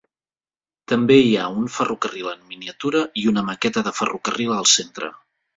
També 0.93 1.17
hi 1.25 1.35
ha 1.41 1.49
un 1.57 1.69
ferrocarril 1.75 2.31
en 2.31 2.41
miniatura 2.55 3.05
i 3.25 3.29
una 3.35 3.47
maqueta 3.53 3.87
de 3.89 3.97
ferrocarril 4.01 4.57
al 4.57 4.71
Centre. 4.77 5.13